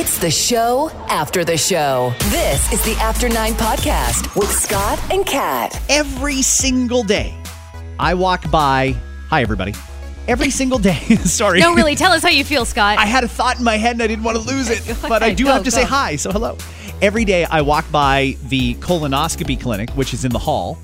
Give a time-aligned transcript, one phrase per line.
[0.00, 2.14] It's the show after the show.
[2.30, 5.78] This is the After Nine Podcast with Scott and Kat.
[5.90, 7.36] every single day
[7.98, 8.96] I walk by.
[9.28, 9.74] Hi, everybody.
[10.26, 10.94] Every single day.
[11.24, 11.60] Sorry.
[11.60, 12.98] No, really, tell us how you feel, Scott.
[12.98, 15.22] I had a thought in my head and I didn't want to lose it, but
[15.22, 16.16] I do go, have to say hi.
[16.16, 16.56] So, hello.
[17.02, 20.78] Every day I walk by the colonoscopy clinic, which is in the hall,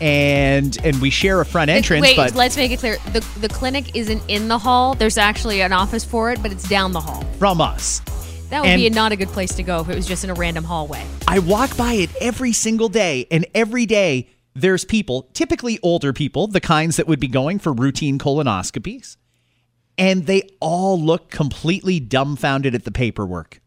[0.00, 2.02] and and we share a front entrance.
[2.02, 2.98] Wait, but let's make it clear.
[3.12, 4.94] The the clinic isn't in the hall.
[4.94, 7.24] There's actually an office for it, but it's down the hall.
[7.40, 8.00] from us,
[8.52, 10.30] That would And- be not a good place to go if it was just in
[10.30, 11.02] a random hallway.
[11.26, 16.48] I walk by it every single day, and every day there's people, typically older people,
[16.48, 19.16] the kinds that would be going for routine colonoscopies,
[19.96, 23.62] and they all look completely dumbfounded at the paperwork.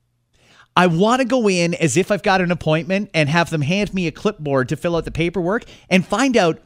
[0.77, 3.91] I want to go in as if I've got an appointment and have them hand
[3.91, 6.61] me a clipboard to fill out the paperwork and find out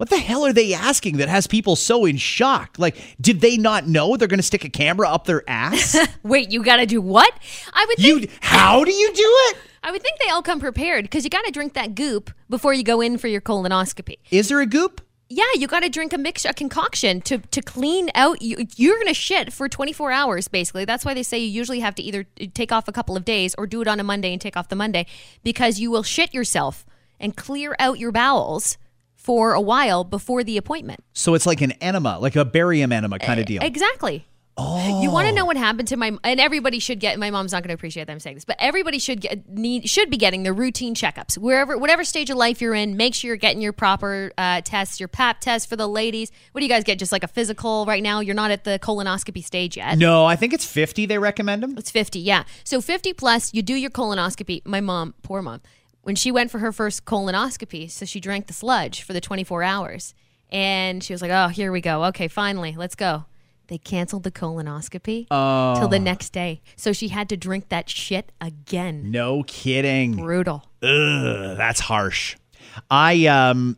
[0.00, 2.76] what the hell are they asking that has people so in shock?
[2.78, 5.94] Like, did they not know they're going to stick a camera up their ass?
[6.22, 7.30] Wait, you got to do what?
[7.74, 9.58] I would think you, how do you do it?
[9.82, 12.72] I would think they all come prepared because you got to drink that goop before
[12.72, 14.16] you go in for your colonoscopy.
[14.30, 15.02] Is there a goop?
[15.28, 18.40] Yeah, you got to drink a mix, a concoction to to clean out.
[18.40, 20.86] You, you're gonna shit for 24 hours, basically.
[20.86, 23.54] That's why they say you usually have to either take off a couple of days
[23.58, 25.04] or do it on a Monday and take off the Monday
[25.44, 26.86] because you will shit yourself
[27.20, 28.78] and clear out your bowels
[29.20, 31.04] for a while before the appointment.
[31.12, 33.62] So it's like an enema, like a barium enema kind of deal.
[33.62, 34.26] Exactly.
[34.56, 35.02] Oh.
[35.02, 37.62] You want to know what happened to my and everybody should get my mom's not
[37.62, 40.42] going to appreciate that I'm saying this, but everybody should get need should be getting
[40.42, 41.38] their routine checkups.
[41.38, 45.00] Wherever whatever stage of life you're in, make sure you're getting your proper uh, tests,
[45.00, 46.30] your pap test for the ladies.
[46.52, 46.98] What do you guys get?
[46.98, 48.20] Just like a physical right now?
[48.20, 49.96] You're not at the colonoscopy stage yet.
[49.96, 51.78] No, I think it's 50 they recommend them.
[51.78, 52.44] It's 50, yeah.
[52.64, 54.66] So 50 plus, you do your colonoscopy.
[54.66, 55.62] My mom, poor mom,
[56.02, 59.62] when she went for her first colonoscopy, so she drank the sludge for the 24
[59.62, 60.14] hours.
[60.50, 62.04] And she was like, oh, here we go.
[62.06, 63.26] Okay, finally, let's go.
[63.68, 65.28] They canceled the colonoscopy
[65.78, 66.60] till the next day.
[66.74, 69.12] So she had to drink that shit again.
[69.12, 70.16] No kidding.
[70.16, 70.64] Brutal.
[70.82, 72.36] Ugh, that's harsh.
[72.90, 73.76] I um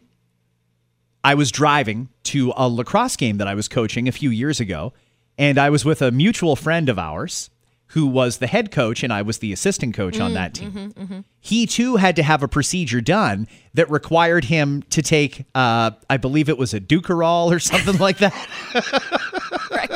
[1.22, 4.94] I was driving to a lacrosse game that I was coaching a few years ago,
[5.36, 7.50] and I was with a mutual friend of ours
[7.92, 11.24] who was the head coach and I was the assistant coach on that team.
[11.40, 16.16] He too had to have a procedure done that required him to take uh I
[16.16, 18.32] believe it was a Ducarol or something like that.
[19.70, 19.90] Right?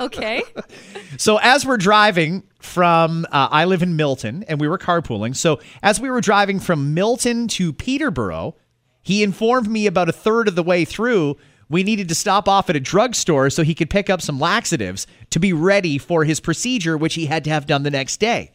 [0.00, 0.42] okay.
[1.16, 5.34] So as we're driving from, uh, I live in Milton, and we were carpooling.
[5.34, 8.56] So as we were driving from Milton to Peterborough,
[9.02, 11.38] he informed me about a third of the way through
[11.68, 15.06] we needed to stop off at a drugstore so he could pick up some laxatives
[15.30, 18.52] to be ready for his procedure, which he had to have done the next day.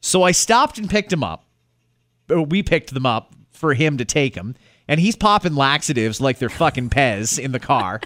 [0.00, 1.44] So I stopped and picked him up.
[2.30, 4.56] Uh, we picked them up for him to take them,
[4.88, 8.00] and he's popping laxatives like they're fucking Pez in the car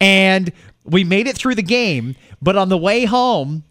[0.00, 0.52] and
[0.84, 2.16] we made it through the game.
[2.40, 3.64] But on the way home,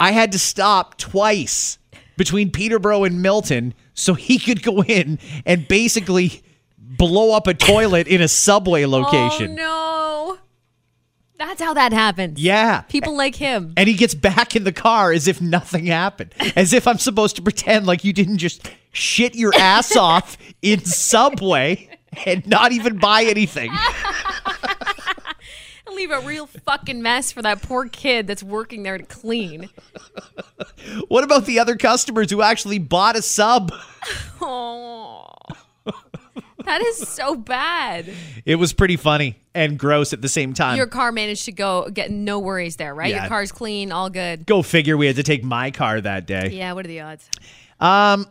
[0.00, 1.78] I had to stop twice
[2.16, 6.42] between Peterborough and Milton so he could go in and basically
[6.96, 9.52] blow up a toilet in a subway oh, location.
[9.52, 10.38] Oh, no.
[11.38, 12.40] That's how that happens.
[12.40, 12.82] Yeah.
[12.82, 13.74] People like him.
[13.76, 17.36] And he gets back in the car as if nothing happened, as if I'm supposed
[17.36, 21.90] to pretend like you didn't just shit your ass off in Subway
[22.24, 23.70] and not even buy anything.
[25.92, 29.70] Leave a real fucking mess for that poor kid that's working there to clean.
[31.08, 33.72] What about the other customers who actually bought a sub?
[34.40, 34.95] Oh,
[36.66, 38.06] that is so bad.
[38.44, 40.76] It was pretty funny and gross at the same time.
[40.76, 43.10] Your car managed to go get no worries there, right?
[43.10, 43.22] Yeah.
[43.22, 44.46] Your car's clean, all good.
[44.46, 46.50] Go figure we had to take my car that day.
[46.52, 47.28] Yeah, what are the odds?
[47.80, 48.26] Um,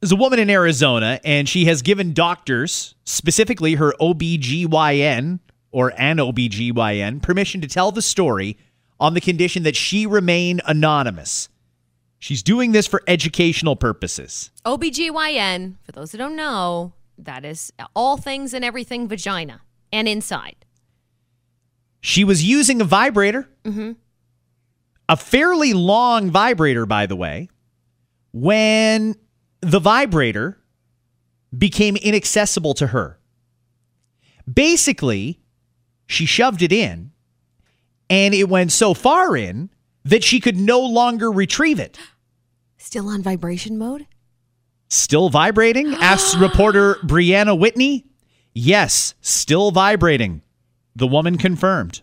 [0.00, 5.40] There's a woman in Arizona and she has given doctors, specifically her OBGYN
[5.72, 8.58] or an OBGYN, permission to tell the story
[8.98, 11.48] on the condition that she remain anonymous.
[12.18, 14.50] She's doing this for educational purposes.
[14.66, 16.92] OBGYN, for those who don't know,
[17.24, 19.62] that is all things and everything vagina
[19.92, 20.64] and inside.
[22.00, 23.92] She was using a vibrator, mm-hmm.
[25.08, 27.48] a fairly long vibrator, by the way,
[28.32, 29.16] when
[29.60, 30.58] the vibrator
[31.56, 33.18] became inaccessible to her.
[34.52, 35.40] Basically,
[36.06, 37.12] she shoved it in,
[38.08, 39.70] and it went so far in
[40.04, 41.98] that she could no longer retrieve it.
[42.78, 44.06] Still on vibration mode?
[44.90, 45.94] Still vibrating?
[45.94, 48.04] asks reporter Brianna Whitney.
[48.52, 50.42] Yes, still vibrating.
[50.94, 52.02] The woman confirmed.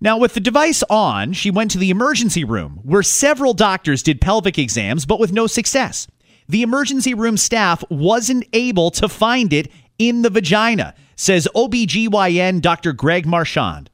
[0.00, 4.20] Now, with the device on, she went to the emergency room where several doctors did
[4.20, 6.06] pelvic exams, but with no success.
[6.48, 12.92] The emergency room staff wasn't able to find it in the vagina, says OBGYN Dr.
[12.92, 13.88] Greg Marchand.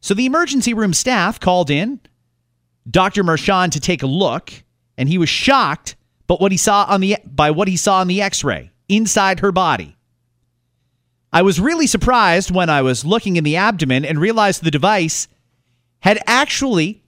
[0.00, 2.00] So the emergency room staff called in
[2.88, 3.24] Dr.
[3.24, 4.52] Marchand to take a look,
[4.96, 8.08] and he was shocked but what he saw on the by what he saw on
[8.08, 9.96] the x-ray inside her body.
[11.32, 15.28] I was really surprised when I was looking in the abdomen and realized the device
[16.00, 17.02] had actually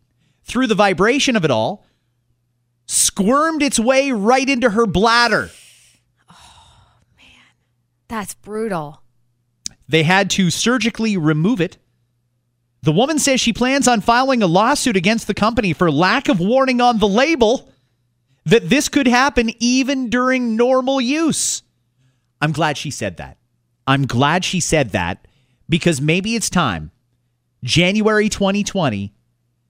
[0.44, 1.86] through the vibration of it all
[2.86, 5.50] squirmed its way right into her bladder.
[6.30, 7.54] Oh man,
[8.08, 9.02] that's brutal.
[9.88, 11.78] They had to surgically remove it.
[12.82, 16.40] The woman says she plans on filing a lawsuit against the company for lack of
[16.40, 17.70] warning on the label
[18.48, 21.62] that this could happen even during normal use.
[22.40, 23.36] I'm glad she said that.
[23.86, 25.26] I'm glad she said that
[25.68, 26.90] because maybe it's time,
[27.64, 29.12] January 2020,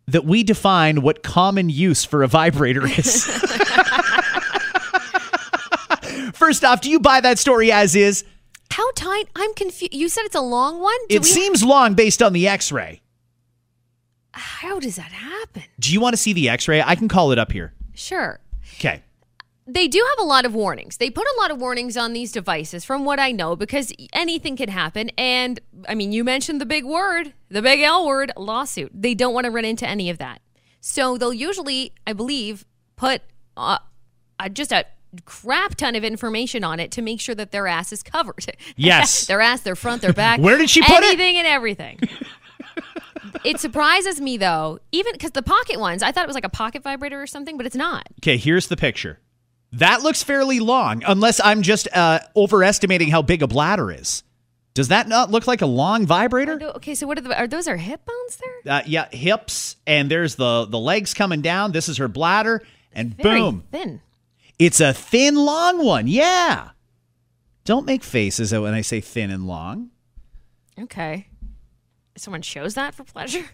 [0.08, 3.24] that we define what common use for a vibrator is.
[6.34, 8.24] First off, do you buy that story as is?
[8.70, 9.24] How tight?
[9.34, 9.94] I'm confused.
[9.94, 10.96] You said it's a long one?
[11.08, 13.00] Do It we- seems long based on the x ray.
[14.32, 15.64] How does that happen?
[15.80, 16.80] Do you want to see the x ray?
[16.80, 17.72] I can call it up here.
[17.94, 18.38] Sure.
[18.74, 19.02] Okay.
[19.66, 20.96] They do have a lot of warnings.
[20.96, 24.56] They put a lot of warnings on these devices, from what I know, because anything
[24.56, 25.10] can happen.
[25.18, 28.90] And I mean, you mentioned the big word, the big L word, lawsuit.
[28.94, 30.40] They don't want to run into any of that.
[30.80, 32.64] So they'll usually, I believe,
[32.96, 33.20] put
[33.58, 33.78] uh,
[34.40, 34.86] uh, just a
[35.24, 38.46] crap ton of information on it to make sure that their ass is covered.
[38.76, 39.26] Yes.
[39.26, 40.40] their ass, their front, their back.
[40.40, 41.04] Where did she put it?
[41.04, 41.98] Anything and everything.
[43.44, 46.48] It surprises me though, even because the pocket ones, I thought it was like a
[46.50, 48.08] pocket vibrator or something, but it's not.
[48.20, 49.20] Okay, here's the picture.
[49.72, 54.22] That looks fairly long, unless I'm just uh, overestimating how big a bladder is.
[54.74, 56.58] Does that not look like a long vibrator?
[56.76, 58.74] Okay, so what are the are those are hip bones there?
[58.76, 61.72] Uh, yeah, hips, and there's the the legs coming down.
[61.72, 64.00] This is her bladder, and Very boom, thin.
[64.58, 66.06] it's a thin, long one.
[66.06, 66.70] Yeah.
[67.64, 69.90] Don't make faces when I say thin and long.
[70.80, 71.26] Okay.
[72.18, 73.44] Someone chose that for pleasure.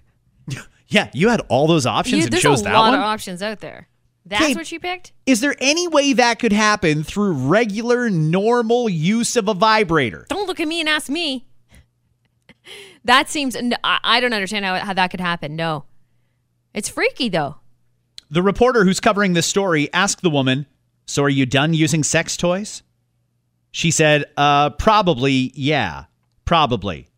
[0.86, 3.60] Yeah, you had all those options You- and there's chose a lot of options out
[3.60, 3.88] there.
[4.26, 4.54] That's Okay.
[4.54, 5.12] what you picked.
[5.24, 10.26] Is there any way that could happen through regular, normal use of a vibrator?
[10.28, 11.46] Don't look at me and ask me.
[13.04, 13.56] That seems.
[13.82, 15.56] I don't understand how, how that could happen.
[15.56, 15.84] No,
[16.72, 17.56] it's freaky though.
[18.30, 20.66] The reporter who's covering this story asked the woman,
[21.06, 22.82] So are you done using sex toys?
[23.70, 26.04] She said, Uh, probably, yeah,
[26.44, 27.08] probably.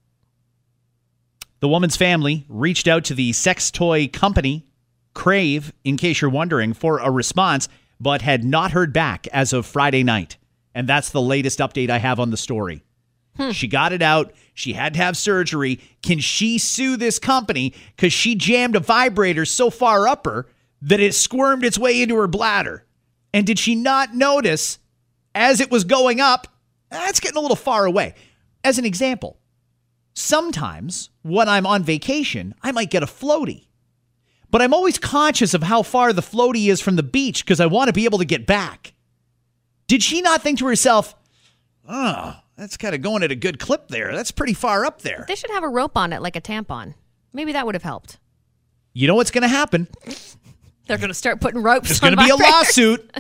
[1.61, 4.67] The woman's family reached out to the sex toy company,
[5.15, 7.69] Crave, in case you're wondering, for a response,
[7.99, 10.37] but had not heard back as of Friday night.
[10.75, 12.83] And that's the latest update I have on the story.
[13.37, 13.51] Hmm.
[13.51, 14.35] She got it out.
[14.53, 15.81] She had to have surgery.
[16.03, 20.47] Can she sue this company because she jammed a vibrator so far up her
[20.83, 22.85] that it squirmed its way into her bladder?
[23.33, 24.79] And did she not notice
[25.35, 26.49] as it was going up?
[26.91, 28.15] That's getting a little far away.
[28.65, 29.39] As an example,
[30.17, 33.67] sometimes when I'm on vacation, I might get a floaty.
[34.51, 37.67] But I'm always conscious of how far the floaty is from the beach because I
[37.67, 38.95] want to be able to get back.
[39.87, 41.15] Did she not think to herself,
[41.89, 44.15] oh, that's kind of going at a good clip there.
[44.15, 45.27] That's pretty far up there.
[45.29, 46.95] They should have a rope on it like a tampon.
[47.33, 48.19] Maybe that would have helped.
[48.95, 49.89] You know what's going to happen?
[50.87, 51.89] They're going to start putting ropes.
[51.89, 53.11] There's going to be a lawsuit,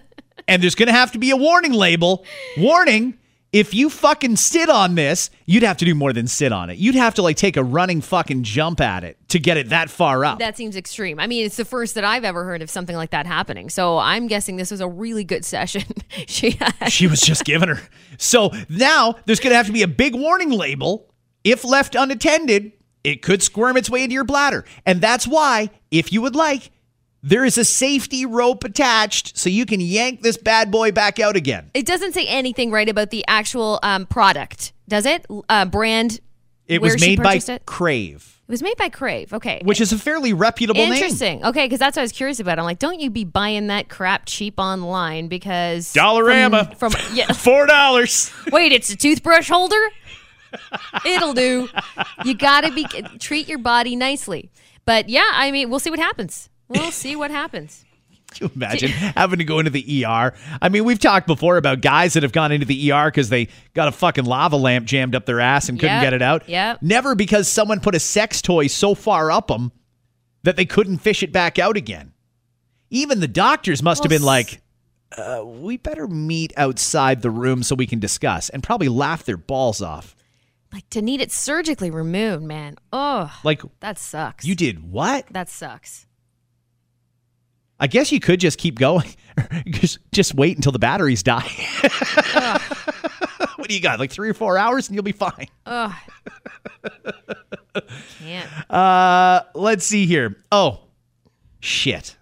[0.48, 2.24] and there's going to have to be a warning label.
[2.56, 3.18] Warning.
[3.56, 6.76] If you fucking sit on this, you'd have to do more than sit on it.
[6.76, 9.88] You'd have to like take a running fucking jump at it to get it that
[9.88, 10.40] far up.
[10.40, 11.18] That seems extreme.
[11.18, 13.70] I mean, it's the first that I've ever heard of something like that happening.
[13.70, 15.84] So I'm guessing this was a really good session.
[16.26, 16.92] she had.
[16.92, 17.80] she was just giving her.
[18.18, 21.08] So now there's going to have to be a big warning label.
[21.42, 22.72] If left unattended,
[23.04, 24.66] it could squirm its way into your bladder.
[24.84, 26.70] And that's why, if you would like,
[27.26, 31.34] there is a safety rope attached so you can yank this bad boy back out
[31.34, 31.70] again.
[31.74, 35.26] It doesn't say anything right about the actual um, product, does it?
[35.48, 36.20] Uh, brand.
[36.68, 37.66] It was made by It?
[37.66, 39.32] Crave, it was made by Crave.
[39.32, 39.60] Okay.
[39.64, 40.92] which is a fairly reputable name.
[40.92, 41.44] Interesting.
[41.44, 42.60] Okay, because that's what I was curious about.
[42.60, 46.76] I'm like, don't you be buying that crap cheap online because Dollarama.
[46.76, 47.32] from, from yeah.
[47.32, 48.32] Four dollars.
[48.52, 49.80] Wait, it's a toothbrush holder.
[51.04, 51.68] It'll do.
[52.24, 52.84] You gotta be
[53.18, 54.50] treat your body nicely.
[54.84, 56.48] But yeah, I mean, we'll see what happens.
[56.68, 57.84] We'll see what happens.
[58.34, 60.34] Can you imagine having to go into the ER?
[60.60, 63.48] I mean, we've talked before about guys that have gone into the ER because they
[63.72, 66.48] got a fucking lava lamp jammed up their ass and couldn't Yep, get it out.
[66.48, 66.82] yep.
[66.82, 69.70] Never because someone put a sex toy so far up them
[70.42, 72.12] that they couldn't fish it back out again.
[72.90, 74.60] Even the doctors must have Well, been like,
[75.16, 79.36] uh, we better meet outside the room so we can discuss and probably laugh their
[79.36, 80.14] balls off.
[80.72, 82.76] Like to need it surgically removed, man.
[82.92, 84.44] Oh, Like, that sucks.
[84.44, 85.26] you did what?
[85.30, 86.05] that sucks.
[87.78, 89.14] I guess you could just keep going.
[89.66, 91.50] just, just wait until the batteries die.
[93.56, 93.98] what do you got?
[93.98, 95.48] Like three or four hours and you'll be fine.
[95.66, 95.92] Ugh.
[98.18, 98.70] Can't.
[98.70, 100.36] Uh, let's see here.
[100.50, 100.80] Oh,
[101.60, 102.16] shit.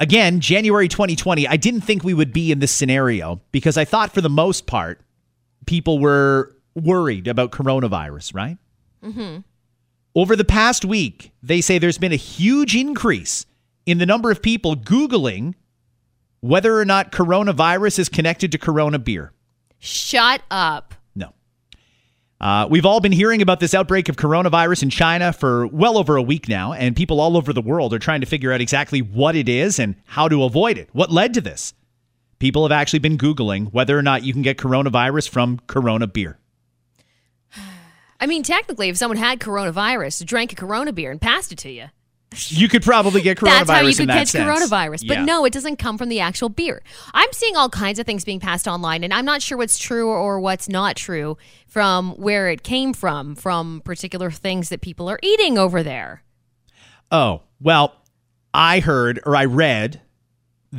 [0.00, 4.12] Again, January 2020, I didn't think we would be in this scenario because I thought
[4.12, 5.00] for the most part,
[5.66, 8.58] people were worried about coronavirus, right?
[9.02, 9.40] Mm-hmm.
[10.14, 13.46] Over the past week, they say there's been a huge increase
[13.86, 15.54] in the number of people Googling
[16.44, 19.32] whether or not coronavirus is connected to Corona beer.
[19.78, 20.94] Shut up.
[21.14, 21.32] No.
[22.38, 26.16] Uh, we've all been hearing about this outbreak of coronavirus in China for well over
[26.16, 29.00] a week now, and people all over the world are trying to figure out exactly
[29.00, 30.90] what it is and how to avoid it.
[30.92, 31.72] What led to this?
[32.38, 36.38] People have actually been Googling whether or not you can get coronavirus from Corona beer.
[38.20, 41.70] I mean, technically, if someone had coronavirus, drank a Corona beer, and passed it to
[41.70, 41.86] you,
[42.48, 44.44] You could probably get coronavirus that's how you could catch sense.
[44.48, 45.06] coronavirus.
[45.06, 45.24] But Yeah.
[45.24, 46.82] no, it doesn't come from the actual beer.
[47.12, 50.08] I'm seeing all kinds of things being passed online, and I'm not sure what's true
[50.08, 51.36] or what's not true
[51.66, 56.22] from where it came from, from particular things that people are eating over there.
[57.10, 57.94] Oh, well,
[58.52, 60.00] I heard or I read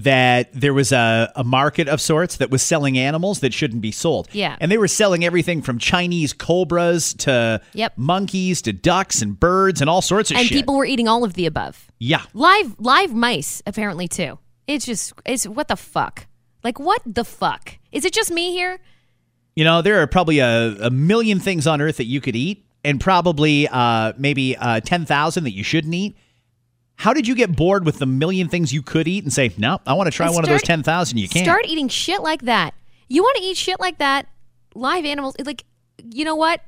[0.04, 3.92] that there was a, a market of sorts that was selling animals that shouldn't be
[3.92, 4.28] sold.
[4.34, 4.58] Yeah.
[4.60, 7.94] And they were selling everything from Chinese cobras to Yep.
[7.96, 10.58] monkeys to ducks and birds and all sorts of and shit.
[10.58, 11.88] people were eating all of the above.
[12.00, 12.22] yeah.
[12.34, 14.38] Live live mice apparently too.
[14.68, 16.28] It's just it's what the fuck?
[16.64, 17.78] Like what the fuck?
[17.92, 18.80] Is it just me here?
[19.56, 22.66] You know, there are probably a, a million things on earth that you could eat
[22.84, 26.18] and probably uh, maybe uh, 10,000 that you shouldn't eat.
[26.98, 29.80] How did you get bored with the million things you could eat and say, no,
[29.86, 31.46] I want to try And one of those 10,000 you can't?
[31.46, 32.74] Start eating shit like that.
[33.08, 34.28] You want to eat shit like that?
[34.74, 35.64] Live animals, like
[36.12, 36.62] you know what?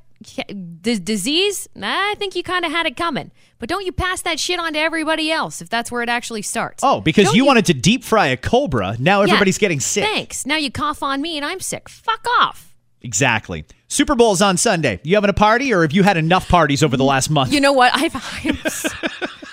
[0.48, 3.30] The disease, I think you kind of had it coming.
[3.58, 6.42] But don't you pass that shit on to everybody else if that's where it actually
[6.42, 6.82] starts.
[6.82, 8.96] Oh, because Don't you, wanted to deep fry a cobra.
[8.98, 9.28] Now Yeah.
[9.32, 10.04] everybody's getting sick.
[10.04, 10.44] Thanks.
[10.46, 11.88] Now you cough on me and I'm sick.
[11.88, 12.74] Fuck off.
[13.02, 13.64] Exactly.
[13.86, 15.00] Super Bowl's on Sunday.
[15.04, 17.52] You having a party or have you had enough parties over the last month?
[17.52, 17.92] You know what?
[17.96, 18.14] I've,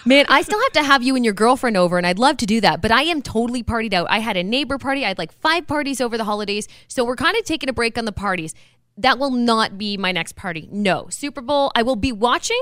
[0.05, 2.45] man, I still have to have you and your girlfriend over, and I'd love to
[2.45, 2.81] do that.
[2.81, 4.07] But I am totally partied out.
[4.09, 5.03] I had a neighbor party.
[5.03, 7.97] I had like five parties over the holidays, so we're kind of taking a break
[7.97, 8.53] on the parties.
[8.97, 10.69] That will not be my next party.
[10.71, 11.71] No, Super Bowl.
[11.75, 12.61] I will be watching.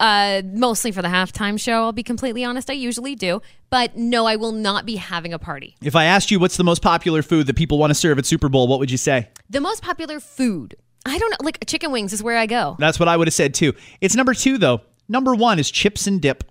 [0.00, 1.84] Uh, mostly for the halftime show.
[1.84, 2.68] I'll be completely honest.
[2.68, 5.76] I usually do, but no, I will not be having a party.
[5.80, 8.26] if I asked you what's the most popular food that people want to serve at
[8.26, 9.28] Super Bowl, what would you say?
[9.48, 10.74] The most popular food.
[11.06, 11.36] I don't know.
[11.44, 12.74] Like chicken wings is where I go.
[12.80, 13.72] That's what I would have said too.
[14.00, 14.80] It's number two though.
[15.08, 16.42] Number one is chips and dip.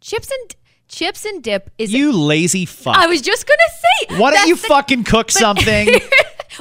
[0.00, 0.56] Chips and
[0.88, 1.92] chips and dip is.
[1.92, 2.96] You lazy fuck.
[2.96, 3.58] I was just gonna
[4.08, 4.20] say.
[4.20, 5.88] Why don't you the- fucking cook something?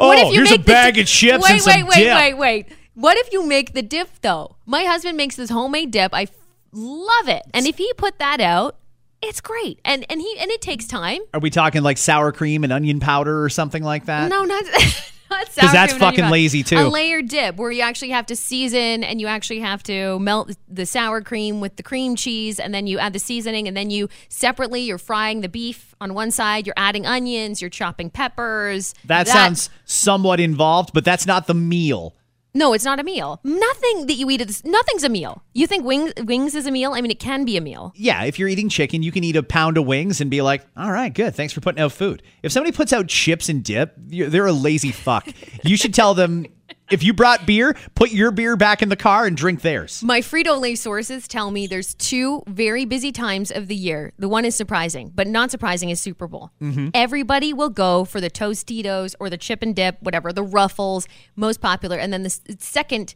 [0.02, 2.16] Oh, here's a the bag of chips wait, and some wait, wait, dip.
[2.16, 2.68] wait, wait.
[2.94, 4.56] What if you make the dip though?
[4.66, 6.14] My husband makes this homemade dip.
[6.14, 6.32] I f-
[6.72, 8.78] love it, and if he put that out,
[9.22, 9.80] it's great.
[9.84, 11.22] And and he and it takes time.
[11.34, 14.30] Are we talking like sour cream and onion powder or something like that?
[14.30, 14.64] No, not.
[15.50, 16.78] sour that's fucking lazy, too.
[16.78, 20.52] A layered dip where you actually have to season and you actually have to melt
[20.68, 23.90] the sour cream with the cream cheese and then you add the seasoning and then
[23.90, 28.94] you separately you're frying the beef on one side, you're adding onions, you're chopping peppers.
[29.06, 32.16] That, sounds somewhat involved, but that's not the meal.
[32.54, 33.40] No, it's not a meal.
[33.44, 35.44] Nothing that you eat is nothing's a meal.
[35.54, 36.94] You think wings wings is a meal?
[36.94, 37.94] I mean, it can be a meal.
[37.96, 40.66] Yeah, if you're eating chicken, you can eat a pound of wings and be like,
[40.76, 41.36] all right, good.
[41.36, 42.24] Thanks for putting out food.
[42.42, 45.28] If somebody puts out chips and dip, they're a lazy fuck.
[45.64, 46.48] you should tell them
[46.92, 50.02] if you brought beer, put your beer back in the car and drink theirs.
[50.04, 54.14] My Frito Lay sources tell me there's two very busy times of the year.
[54.18, 56.52] The one is surprising, but not surprising is Super Bowl.
[56.62, 56.90] Mm-hmm.
[56.94, 61.62] Everybody will go for the Tostitos or the chip and dip, whatever, the Ruffles, most
[61.62, 61.98] popular.
[61.98, 63.16] And then the second,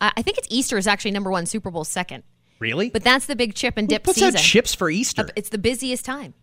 [0.00, 2.24] I think it's Easter is actually number one, Super Bowl second.
[2.58, 2.90] Really?
[2.90, 4.36] But that's the big chip and Who dip puts season.
[4.36, 5.28] out chips for Easter?
[5.36, 6.34] It's the busiest time,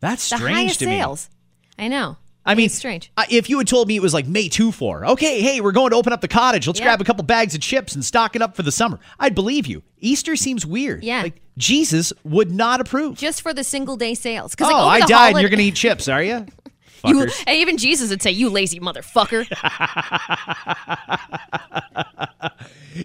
[0.00, 0.98] That's the strange highest to me.
[0.98, 1.30] sales.
[1.78, 2.16] I know.
[2.48, 3.12] I mean, it's strange.
[3.16, 5.72] uh, if you had told me it was like May 2 for, okay, hey, we're
[5.72, 6.66] going to open up the cottage.
[6.66, 6.86] Let's Yeah.
[6.86, 8.98] grab a couple bags of chips and stock it up for the summer.
[9.20, 9.82] I'd believe you.
[10.00, 11.04] Easter seems weird.
[11.04, 11.22] Yeah.
[11.22, 13.18] Like, Jesus would not approve.
[13.18, 14.54] Just for the single day sales.
[14.60, 16.46] oh, like, I died and you're going to eat chips, are you?
[17.04, 19.46] You, and even Jesus would say, "You lazy motherfucker."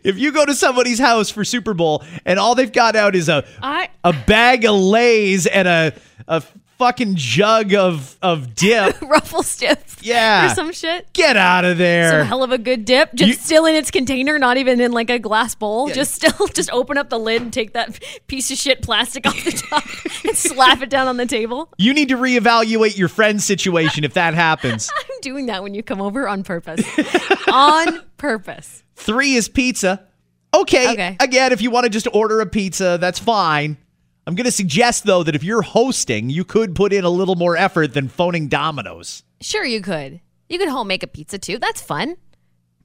[0.04, 3.30] If you go to somebody's house for Super Bowl and all they've got out is
[3.30, 5.94] a I- a bag of Lay's and a
[6.28, 6.42] a
[6.84, 9.00] fucking jug of of dip.
[9.02, 9.80] Ruffles dip.
[10.02, 10.52] Yeah.
[10.52, 11.12] Or some shit.
[11.14, 12.10] Get out of there.
[12.20, 13.14] Some hell of a good dip.
[13.14, 15.88] Just You- still in its container, not even in like a glass bowl.
[15.90, 19.44] Just still, just open up the lid and take that piece of shit plastic off
[19.46, 19.84] the top
[20.26, 21.70] and slap it down on the table.
[21.78, 24.90] you need to reevaluate your friend's situation if that happens.
[24.94, 26.84] I'm doing that when you come over on purpose.
[27.52, 28.84] on purpose.
[28.96, 30.06] Three is pizza.
[30.54, 30.92] Okay.
[30.94, 31.18] Okay.
[31.20, 33.78] Again, if you want to just order a pizza, that's fine.
[34.26, 37.36] I'm going to suggest, though, that if you're hosting, you could put in a little
[37.36, 39.24] more effort than phoning Domino's.
[39.42, 40.22] Sure, you could.
[40.50, 41.58] You could home make a pizza too.
[41.58, 42.16] That's fun.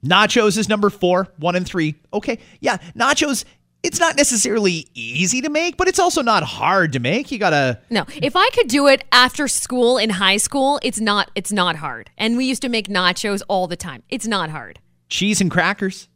[0.03, 1.95] Nachos is number four, one and three.
[2.13, 2.39] Okay.
[2.59, 2.77] Yeah.
[2.97, 3.45] Nachos,
[3.83, 7.31] it's not necessarily easy to make, but it's also not hard to make.
[7.31, 7.79] You got to.
[7.89, 11.31] No, if I could do it after school in high school, it's not.
[11.35, 12.09] It's not hard.
[12.17, 14.03] And we used to make nachos all the time.
[14.09, 14.79] It's not hard.
[15.09, 16.07] cheese and crackers.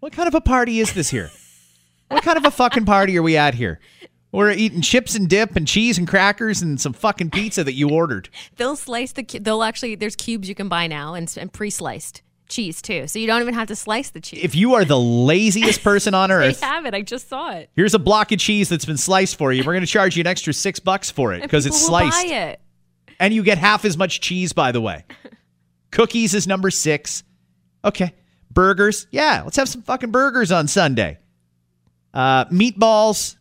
[0.00, 1.30] What kind of a party is this here?
[2.08, 3.80] what kind of a fucking party are we at here?
[4.36, 7.88] We're eating chips and dip and cheese and crackers and some fucking pizza that you
[7.88, 8.28] ordered.
[8.56, 9.22] They'll slice the.
[9.22, 9.94] They'll actually.
[9.94, 13.54] There's cubes you can buy now and, and pre-sliced cheese too, so you don't even
[13.54, 14.44] have to slice the cheese.
[14.44, 16.92] If you are the laziest person on earth, they have it.
[16.92, 17.70] I just saw it.
[17.74, 19.62] here's a block of cheese that's been sliced for you.
[19.64, 22.26] We're going to charge you an extra six bucks for it because it's sliced.
[22.26, 22.60] It.
[23.18, 25.06] And you get half as much cheese, by the way.
[25.92, 27.24] Cookies is number six.
[27.82, 28.12] Okay.
[28.50, 29.06] Burgers.
[29.10, 31.20] Yeah, let's have some fucking burgers on Sunday.
[32.12, 33.36] Uh, meatballs,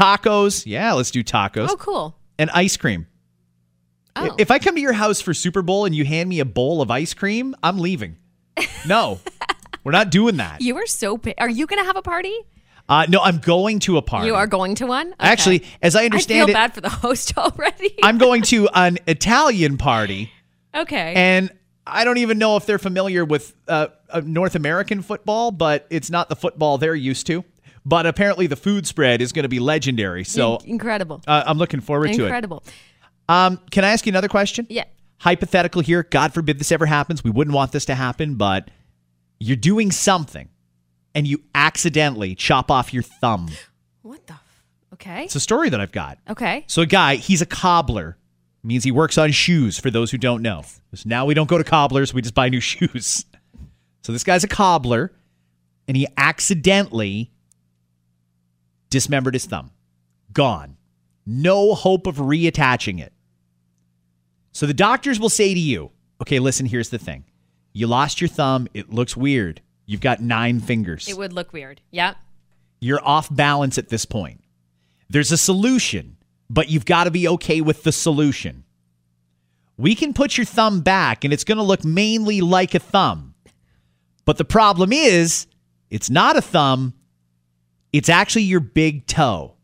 [0.00, 0.64] tacos.
[0.66, 1.68] Yeah, let's do tacos.
[1.70, 2.16] Oh, cool.
[2.38, 3.06] And ice cream.
[4.16, 6.44] Oh, If I come to your house for Super Bowl and you hand me a
[6.44, 8.16] bowl of ice cream, I'm leaving.
[8.86, 9.20] No,
[9.84, 10.60] we're not doing that.
[10.60, 11.16] you are so.
[11.16, 12.34] Pa- are you going to have a party?
[12.88, 14.26] Uh, no, I'm going to a party.
[14.26, 15.08] You are going to one.
[15.08, 15.14] Okay.
[15.20, 17.94] Actually, as I I understand feel it, bad for the host already.
[18.02, 20.32] I'm going to an Italian party.
[20.74, 21.14] okay.
[21.14, 21.50] And
[21.86, 26.10] I don't even know if they're familiar with uh, uh, North American football, but it's
[26.10, 27.44] not the football they're used to.
[27.84, 30.24] But apparently, the food spread is going to be legendary.
[30.24, 31.22] So incredible.
[31.26, 32.26] uh, I'm looking forward to it.
[32.26, 32.62] Incredible.
[33.28, 34.66] Um, can I ask you another question?
[34.68, 34.84] Yeah.
[35.18, 36.02] Hypothetical here.
[36.02, 37.22] God forbid this ever happens.
[37.24, 38.70] We wouldn't want this to happen, but
[39.38, 40.48] you're doing something
[41.14, 43.48] and you accidentally chop off your thumb.
[44.02, 44.32] What the?
[44.32, 44.62] F-
[44.94, 45.24] okay.
[45.24, 46.18] It's a story that I've got.
[46.28, 46.64] Okay.
[46.66, 48.16] So a guy, he's a cobbler.
[48.62, 50.62] Means he works on shoes for those who don't know.
[50.94, 53.24] So now we don't go to cobblers, we just buy new shoes.
[54.02, 55.12] So this guy's a cobbler
[55.86, 57.30] and he accidentally
[58.90, 59.70] dismembered his thumb.
[60.32, 60.76] Gone.
[61.26, 63.12] No hope of reattaching it.
[64.52, 67.24] So the doctors will say to you, "Okay, listen, here's the thing.
[67.72, 69.60] You lost your thumb, it looks weird.
[69.86, 71.80] You've got 9 fingers." It would look weird.
[71.90, 72.16] Yep.
[72.82, 74.42] you're off balance at this point.
[75.10, 76.16] There's a solution,
[76.48, 78.64] but you've got to be okay with the solution.
[79.76, 83.34] We can put your thumb back and it's going to look mainly like a thumb.
[84.24, 85.46] But the problem is,
[85.90, 86.94] it's not a thumb,
[87.92, 89.54] it's actually your big toe.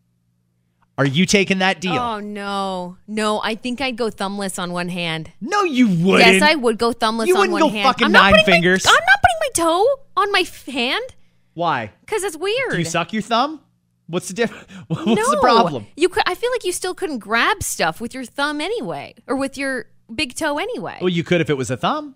[0.99, 1.93] Are you taking that deal?
[1.99, 3.39] Oh no, no!
[3.43, 5.31] I think I'd go thumbless on one hand.
[5.43, 6.27] no, you wouldn't.
[6.35, 7.85] Yes, I would go thumbless You on wouldn't one go hand.
[7.87, 8.87] fucking I'm not nine putting my- fingers.
[8.87, 9.87] I'm not putting my toe
[10.17, 11.05] on my f- hand
[11.53, 11.91] Why?
[12.01, 12.71] because it's weird.
[12.73, 13.61] Do you suck your thumb?
[14.07, 14.65] What's the difference?
[14.89, 15.87] What's no, the problem?
[15.97, 16.23] You could.
[16.27, 19.91] I feel like you still couldn't grab stuff with your thumb anyway, or with your
[20.15, 20.97] big toe anyway.
[21.01, 22.15] Well, you could if it was a thumb.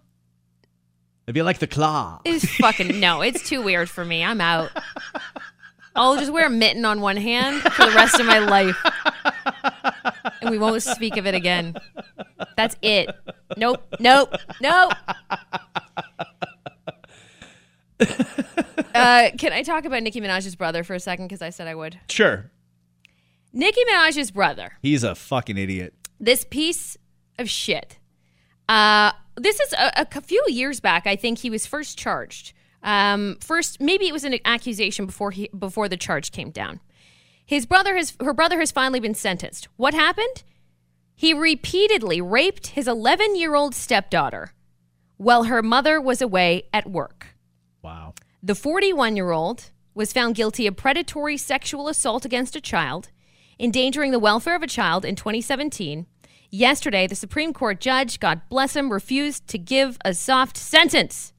[1.26, 2.20] It'd be like the claw.
[2.24, 3.20] It's fucking no.
[3.20, 4.24] It's too weird for me.
[4.24, 4.70] I'm out.
[5.96, 8.76] I'll just wear a mitten on one hand for the rest of my life,
[10.40, 11.74] and we won't speak of it again.
[12.56, 13.10] That's it.
[13.56, 13.82] Nope.
[13.98, 14.34] Nope.
[14.60, 14.92] Nope.
[18.94, 21.26] Uh, can I talk about Nicki Minaj's brother for a second?
[21.26, 21.98] Because I said I would.
[22.08, 22.50] Sure.
[23.52, 24.72] Nicki Minaj's brother.
[24.82, 25.94] He's a fucking idiot.
[26.18, 26.96] this piece
[27.38, 27.98] of shit.
[28.68, 31.06] Uh, this is a few years back.
[31.06, 32.52] I think he was first charged.
[32.82, 36.80] Um, first, maybe it was an accusation before he before the charge came down.
[37.44, 39.68] His brother has her brother has finally been sentenced.
[39.76, 40.44] What happened?
[41.14, 44.54] He repeatedly raped his 11 year old stepdaughter
[45.18, 47.36] while her mother was away at work.
[47.82, 48.14] Wow.
[48.42, 53.10] The 41 year old was found guilty of predatory sexual assault against a child,
[53.58, 56.06] endangering the welfare of a child in 2017.
[56.50, 61.34] Yesterday, the Supreme Court judge, God bless him, refused to give a soft sentence.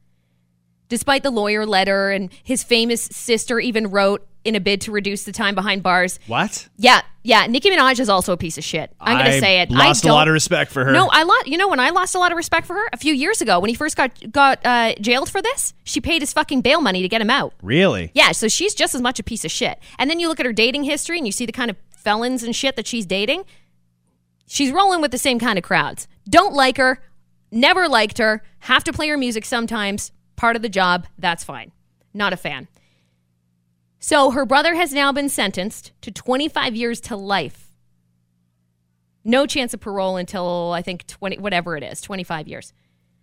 [0.92, 5.24] Despite the lawyer letter and his famous sister even wrote in a bid to reduce
[5.24, 6.20] the time behind bars.
[6.28, 6.68] What?
[6.76, 7.48] Yeah, yeah.
[7.48, 8.92] Nicki Minaj is also a piece of shit.
[9.00, 9.72] I'm I to say it.
[9.72, 10.92] Lost I a lot of respect for her.
[10.92, 11.48] no, I lost.
[11.48, 13.58] You know when I lost a lot of respect for her a few years ago
[13.62, 15.74] when he first got got uh, jailed for this.
[15.86, 17.54] She paid his fucking bail money to get him out.
[17.62, 18.12] really?
[18.14, 19.80] Yeah, so she's just as much a piece of shit.
[19.98, 22.44] And then you look at her dating history and you see the kind of felons
[22.44, 23.46] and shit that she's dating.
[24.46, 26.10] She's rolling with the same kind of crowds.
[26.28, 27.02] Don't like her.
[27.50, 28.44] Never liked her.
[28.60, 30.12] Have to play her music sometimes.
[30.42, 31.06] Part of the job.
[31.20, 31.72] That's fine.
[32.16, 32.68] Not a fan.
[34.00, 37.70] So her brother has now been sentenced to 25 years to life
[39.24, 42.74] No chance of parole until I think 20, whatever it is, 25 years.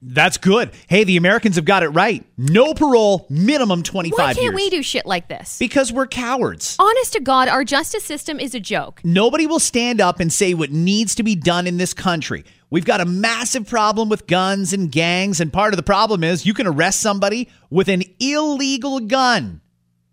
[0.00, 0.70] That's good.
[0.86, 2.24] Hey, the Americans have got it right.
[2.36, 4.54] No parole, minimum 25 Why can't years.
[4.54, 5.58] we do shit like this?
[5.58, 6.76] because we're cowards.
[6.78, 9.00] Honest to God, our justice system is a joke.
[9.02, 12.44] Nobody will stand up and say what needs to be done in this country.
[12.70, 16.44] We've got a massive problem with guns and gangs, and part of the problem is
[16.44, 19.62] you can arrest somebody with an illegal gun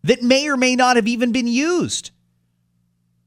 [0.03, 2.11] that may or may not have even been used.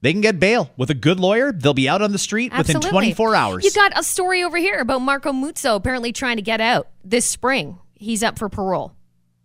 [0.01, 1.53] They can get bail with a good lawyer.
[1.53, 2.87] They'll be out on the street Absolutely.
[2.87, 3.65] within 24 hours.
[3.65, 7.27] You got a story over here about Marco Muzzo apparently trying to get out this
[7.27, 7.79] spring.
[7.95, 8.95] He's up for parole.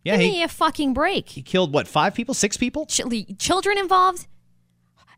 [0.04, 1.30] yeah, Give he, me a fucking break.
[1.30, 2.86] he killed what, five people, six people?
[2.86, 3.02] Ch-
[3.40, 4.28] children involved.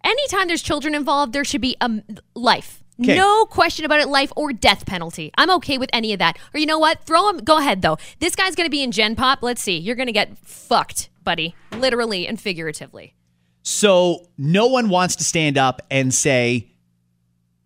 [0.06, 2.82] Anytime there's children involved, there should be a um, life.
[2.98, 5.32] No question about it, life or death penalty.
[5.38, 6.38] I'm okay with any of that.
[6.54, 7.04] Or you know what?
[7.04, 7.40] Throw him.
[7.40, 7.98] Go ahead though.
[8.20, 9.40] This guy's gonna be in Gen Pop.
[9.42, 9.78] Let's see.
[9.78, 13.14] You're gonna get fucked, buddy, literally and figuratively.
[13.64, 16.72] So no one wants to stand up and say,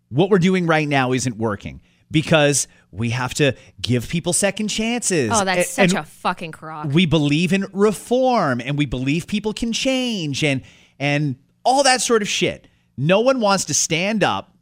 [0.08, 5.30] what we're doing right now isn't working because we have to give people second chances.
[5.32, 6.88] Oh, that's A- such and a fucking crock.
[6.92, 10.62] we believe in reform and we believe people can change and
[10.98, 12.66] and all that sort of shit.
[12.96, 14.56] No one wants to stand up,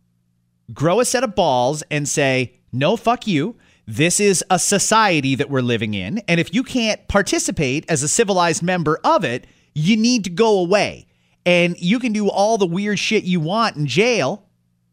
[0.72, 3.56] grow a set of balls and say, "No, fuck you.
[3.86, 8.08] This is a society that we're living in, and if you can't participate as a
[8.08, 11.06] civilized member of it, you need to go away."
[11.46, 14.44] And you can do all the weird shit you want in jail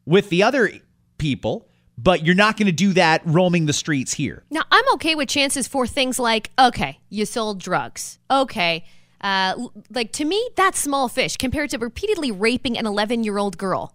[0.06, 0.72] with the other
[1.18, 4.44] people, but you're not going to do that roaming the streets here.
[4.50, 8.20] Now, I'm okay with chances for things like, okay, you sold drugs.
[8.30, 8.86] Okay.
[9.22, 13.58] Uh, like to me, that's small fish compared to repeatedly raping an 11 year old
[13.58, 13.95] girl.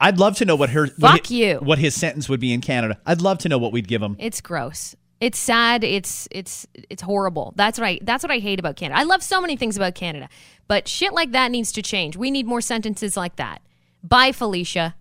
[0.00, 1.54] I'd love to know what her Fuck what hi- you.
[1.56, 2.98] what his sentence would be in Canada.
[3.04, 4.16] I'd love to know what we'd give him.
[4.18, 4.94] It's gross.
[5.20, 5.82] It's sad.
[5.82, 7.52] It's it's it's horrible.
[7.56, 9.00] That's what I that's what I hate about Canada.
[9.00, 10.28] I love so many things about Canada,
[10.68, 12.16] but shit like that needs to change.
[12.16, 13.60] We need more sentences like that.
[14.04, 14.94] Bye, Felicia.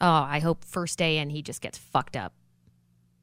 [0.00, 2.34] Oh, I hope first day in he just gets fucked up.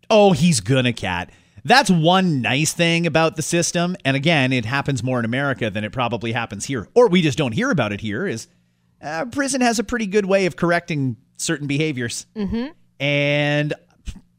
[0.09, 1.31] Oh, he's gonna cat.
[1.63, 3.95] That's one nice thing about the system.
[4.05, 7.37] And again, it happens more in America than it probably happens here, or we just
[7.37, 8.25] don't hear about it here.
[8.27, 8.47] Is
[9.01, 12.25] uh, prison has a pretty good way of correcting certain behaviors.
[12.35, 12.67] Mm-hmm.
[12.99, 13.73] And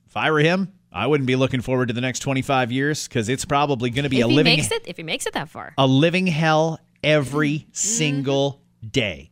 [0.06, 3.28] if I were him, I wouldn't be looking forward to the next 25 years because
[3.28, 5.34] it's probably going to be If a he living makes it, if he makes it
[5.34, 5.74] that far.
[5.76, 7.70] a living hell every Mm-hmm.
[7.72, 9.30] single day.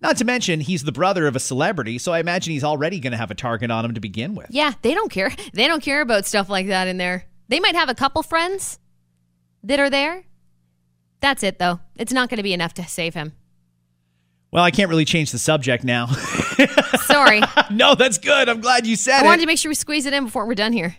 [0.00, 3.12] Not to mention, he's the brother of a celebrity, so I imagine he's already going
[3.12, 4.48] to have a target on him to begin with.
[4.50, 5.30] Yeah, they don't care.
[5.54, 7.24] They don't care about stuff like that in there.
[7.48, 8.78] They might have a couple friends
[9.62, 10.24] that are there.
[11.20, 11.80] That's it, though.
[11.96, 13.32] It's not going to be enough to save him.
[14.56, 16.06] Well, I can't really change the subject now.
[17.04, 17.42] Sorry.
[17.70, 18.48] no, that's good.
[18.48, 19.20] I'm glad you said I it.
[19.20, 20.96] I wanted to make sure we squeeze it in before we're done here.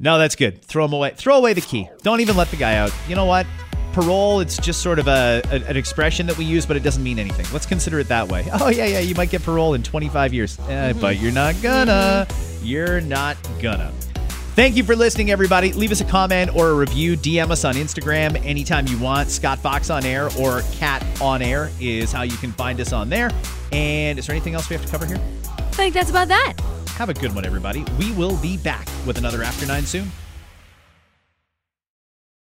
[0.00, 0.64] no, that's good.
[0.64, 1.12] Throw him away.
[1.16, 1.88] Throw away the key.
[2.02, 2.92] Don't even let the guy out.
[3.08, 3.46] You know what?
[3.92, 7.04] Parole, it's just sort of a, a- an expression that we use, but it doesn't
[7.04, 7.46] mean anything.
[7.52, 8.44] Let's consider it that way.
[8.60, 10.58] Oh, yeah, yeah, you might get parole in 25 years.
[10.68, 12.26] Eh, But you're not gonna.
[12.62, 13.92] You're not gonna.
[14.56, 15.74] Thank you for listening, everybody.
[15.74, 17.14] Leave us a comment or a review.
[17.14, 19.28] DM us on Instagram anytime you want.
[19.28, 23.10] Scott Fox on air or Kat on air is how you can find us on
[23.10, 23.30] there.
[23.70, 25.20] And is there anything else we have to cover here?
[25.58, 26.54] I think that's about that.
[26.96, 27.84] Have a good one, everybody.
[27.98, 30.10] We will be back with another After Nine soon.